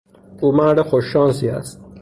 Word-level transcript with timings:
او 0.41 0.51
مرد 0.51 0.81
خوششانسی 0.81 1.49
است. 1.49 1.81